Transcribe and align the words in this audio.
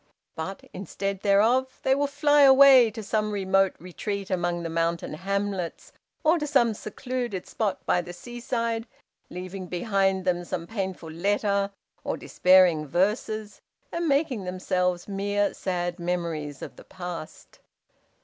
But, 0.33 0.63
instead 0.73 1.21
thereof, 1.21 1.79
they 1.83 1.93
will 1.93 2.07
fly 2.07 2.41
away 2.41 2.89
to 2.89 3.03
some 3.03 3.31
remote 3.31 3.75
retreat 3.77 4.31
among 4.31 4.63
the 4.63 4.67
mountain 4.71 5.13
hamlets, 5.13 5.91
or 6.23 6.39
to 6.39 6.47
some 6.47 6.73
secluded 6.73 7.45
spot 7.45 7.85
by 7.85 8.01
the 8.01 8.11
seaside, 8.11 8.87
leaving 9.29 9.67
behind 9.67 10.25
them 10.25 10.43
some 10.43 10.65
painful 10.65 11.11
letter 11.11 11.69
or 12.03 12.17
despairing 12.17 12.87
verses, 12.87 13.61
and 13.91 14.07
making 14.07 14.43
themselves 14.43 15.07
mere 15.07 15.53
sad 15.53 15.99
memories 15.99 16.63
of 16.63 16.77
the 16.77 16.83
past. 16.83 17.59